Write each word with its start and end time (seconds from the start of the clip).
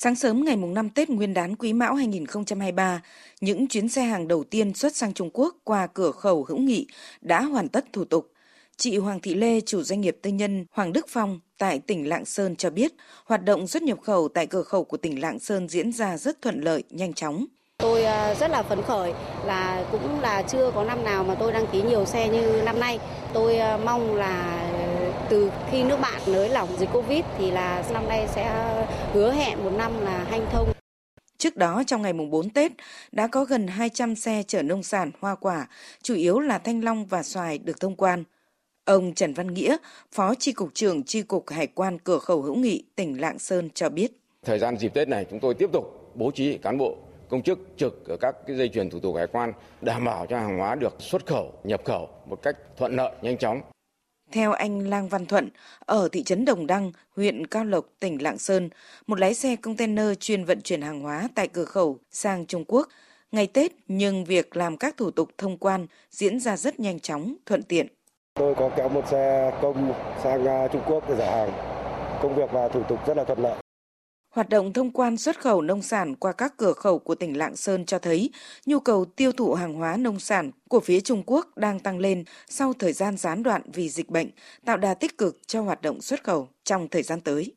Sáng 0.00 0.14
sớm 0.14 0.44
ngày 0.44 0.56
mùng 0.56 0.74
5 0.74 0.90
Tết 0.90 1.10
Nguyên 1.10 1.34
đán 1.34 1.56
Quý 1.56 1.72
Mão 1.72 1.94
2023, 1.94 3.02
những 3.40 3.68
chuyến 3.68 3.88
xe 3.88 4.02
hàng 4.02 4.28
đầu 4.28 4.44
tiên 4.44 4.74
xuất 4.74 4.96
sang 4.96 5.12
Trung 5.12 5.30
Quốc 5.32 5.56
qua 5.64 5.86
cửa 5.86 6.10
khẩu 6.10 6.44
hữu 6.48 6.58
nghị 6.58 6.86
đã 7.20 7.42
hoàn 7.42 7.68
tất 7.68 7.84
thủ 7.92 8.04
tục. 8.04 8.30
Chị 8.76 8.98
Hoàng 8.98 9.20
Thị 9.20 9.34
Lê, 9.34 9.60
chủ 9.60 9.82
doanh 9.82 10.00
nghiệp 10.00 10.18
tư 10.22 10.30
nhân 10.30 10.66
Hoàng 10.70 10.92
Đức 10.92 11.06
Phong 11.08 11.40
tại 11.58 11.78
tỉnh 11.78 12.08
Lạng 12.08 12.24
Sơn 12.24 12.56
cho 12.56 12.70
biết, 12.70 12.92
hoạt 13.24 13.44
động 13.44 13.66
xuất 13.66 13.82
nhập 13.82 13.98
khẩu 14.02 14.28
tại 14.28 14.46
cửa 14.46 14.62
khẩu 14.62 14.84
của 14.84 14.96
tỉnh 14.96 15.20
Lạng 15.20 15.38
Sơn 15.38 15.68
diễn 15.68 15.92
ra 15.92 16.16
rất 16.16 16.42
thuận 16.42 16.60
lợi, 16.60 16.82
nhanh 16.90 17.14
chóng. 17.14 17.46
Tôi 17.78 18.04
à, 18.04 18.34
rất 18.34 18.50
là 18.50 18.62
phấn 18.62 18.82
khởi 18.82 19.12
là 19.44 19.84
cũng 19.92 20.20
là 20.20 20.42
chưa 20.42 20.70
có 20.74 20.84
năm 20.84 21.04
nào 21.04 21.24
mà 21.24 21.34
tôi 21.34 21.52
đăng 21.52 21.66
ký 21.66 21.82
nhiều 21.82 22.04
xe 22.04 22.28
như 22.28 22.62
năm 22.64 22.80
nay. 22.80 22.98
Tôi 23.32 23.58
à, 23.58 23.76
mong 23.76 24.14
là 24.14 24.67
từ 25.30 25.50
khi 25.70 25.84
nước 25.84 25.96
bạn 26.02 26.22
nới 26.26 26.48
lỏng 26.48 26.68
dịch 26.78 26.88
Covid 26.92 27.24
thì 27.38 27.50
là 27.50 27.84
năm 27.92 28.08
nay 28.08 28.28
sẽ 28.28 28.74
hứa 29.12 29.32
hẹn 29.32 29.64
một 29.64 29.70
năm 29.76 30.00
là 30.00 30.24
hanh 30.30 30.46
thông. 30.52 30.68
Trước 31.38 31.56
đó 31.56 31.82
trong 31.86 32.02
ngày 32.02 32.12
mùng 32.12 32.30
4 32.30 32.50
Tết 32.50 32.72
đã 33.12 33.26
có 33.26 33.44
gần 33.44 33.66
200 33.66 34.14
xe 34.14 34.42
chở 34.46 34.62
nông 34.62 34.82
sản, 34.82 35.10
hoa 35.20 35.34
quả, 35.34 35.68
chủ 36.02 36.14
yếu 36.14 36.38
là 36.40 36.58
thanh 36.58 36.84
long 36.84 37.06
và 37.06 37.22
xoài 37.22 37.58
được 37.58 37.80
thông 37.80 37.96
quan. 37.96 38.24
Ông 38.84 39.14
Trần 39.14 39.34
Văn 39.34 39.54
Nghĩa, 39.54 39.76
Phó 40.12 40.34
Tri 40.34 40.52
Cục 40.52 40.74
trưởng 40.74 41.02
Tri 41.02 41.22
Cục 41.22 41.50
Hải 41.50 41.66
quan 41.66 41.98
Cửa 41.98 42.18
khẩu 42.18 42.42
hữu 42.42 42.54
nghị 42.54 42.82
tỉnh 42.96 43.20
Lạng 43.20 43.38
Sơn 43.38 43.70
cho 43.74 43.88
biết. 43.88 44.12
Thời 44.44 44.58
gian 44.58 44.76
dịp 44.78 44.94
Tết 44.94 45.08
này 45.08 45.26
chúng 45.30 45.40
tôi 45.40 45.54
tiếp 45.54 45.70
tục 45.72 46.12
bố 46.14 46.30
trí 46.30 46.58
cán 46.58 46.78
bộ 46.78 46.96
công 47.28 47.42
chức 47.42 47.58
trực 47.76 48.08
ở 48.08 48.16
các 48.16 48.36
cái 48.46 48.56
dây 48.56 48.68
chuyền 48.68 48.90
thủ 48.90 49.00
tục 49.00 49.16
hải 49.16 49.26
quan 49.26 49.52
đảm 49.80 50.04
bảo 50.04 50.26
cho 50.26 50.38
hàng 50.38 50.58
hóa 50.58 50.74
được 50.74 50.94
xuất 50.98 51.26
khẩu, 51.26 51.52
nhập 51.64 51.80
khẩu 51.84 52.08
một 52.26 52.42
cách 52.42 52.56
thuận 52.76 52.96
lợi, 52.96 53.12
nhanh 53.22 53.38
chóng. 53.38 53.60
Theo 54.32 54.52
anh 54.52 54.88
Lang 54.88 55.08
Văn 55.08 55.26
Thuận, 55.26 55.48
ở 55.80 56.08
thị 56.12 56.22
trấn 56.22 56.44
Đồng 56.44 56.66
Đăng, 56.66 56.92
huyện 57.16 57.46
Cao 57.46 57.64
Lộc, 57.64 57.86
tỉnh 58.00 58.22
Lạng 58.22 58.38
Sơn, 58.38 58.70
một 59.06 59.18
lái 59.18 59.34
xe 59.34 59.56
container 59.56 60.06
chuyên 60.20 60.44
vận 60.44 60.60
chuyển 60.60 60.82
hàng 60.82 61.00
hóa 61.00 61.28
tại 61.34 61.48
cửa 61.48 61.64
khẩu 61.64 61.98
sang 62.10 62.46
Trung 62.46 62.64
Quốc. 62.68 62.88
Ngày 63.32 63.46
Tết, 63.46 63.72
nhưng 63.88 64.24
việc 64.24 64.56
làm 64.56 64.76
các 64.76 64.96
thủ 64.96 65.10
tục 65.10 65.28
thông 65.38 65.58
quan 65.58 65.86
diễn 66.10 66.40
ra 66.40 66.56
rất 66.56 66.80
nhanh 66.80 67.00
chóng, 67.00 67.34
thuận 67.46 67.62
tiện. 67.62 67.86
Tôi 68.34 68.54
có 68.54 68.70
kéo 68.76 68.88
một 68.88 69.08
xe 69.10 69.52
công 69.62 69.92
sang 70.22 70.46
à, 70.46 70.68
Trung 70.68 70.82
Quốc 70.86 71.08
để 71.08 71.16
giả 71.18 71.30
hàng. 71.30 71.52
Công 72.22 72.34
việc 72.34 72.52
và 72.52 72.68
thủ 72.68 72.82
tục 72.88 72.98
rất 73.06 73.16
là 73.16 73.24
thuận 73.24 73.38
lợi. 73.38 73.56
Hoạt 74.38 74.48
động 74.48 74.72
thông 74.72 74.90
quan 74.90 75.16
xuất 75.16 75.40
khẩu 75.40 75.62
nông 75.62 75.82
sản 75.82 76.14
qua 76.14 76.32
các 76.32 76.56
cửa 76.56 76.72
khẩu 76.72 76.98
của 76.98 77.14
tỉnh 77.14 77.38
Lạng 77.38 77.56
Sơn 77.56 77.84
cho 77.84 77.98
thấy 77.98 78.30
nhu 78.66 78.80
cầu 78.80 79.04
tiêu 79.04 79.32
thụ 79.32 79.54
hàng 79.54 79.74
hóa 79.74 79.96
nông 79.96 80.20
sản 80.20 80.50
của 80.68 80.80
phía 80.80 81.00
Trung 81.00 81.22
Quốc 81.26 81.56
đang 81.56 81.80
tăng 81.80 81.98
lên 81.98 82.24
sau 82.48 82.72
thời 82.72 82.92
gian 82.92 83.16
gián 83.16 83.42
đoạn 83.42 83.62
vì 83.72 83.88
dịch 83.88 84.10
bệnh, 84.10 84.30
tạo 84.64 84.76
đà 84.76 84.94
tích 84.94 85.18
cực 85.18 85.38
cho 85.46 85.62
hoạt 85.62 85.82
động 85.82 86.00
xuất 86.00 86.24
khẩu 86.24 86.48
trong 86.64 86.88
thời 86.88 87.02
gian 87.02 87.20
tới. 87.20 87.52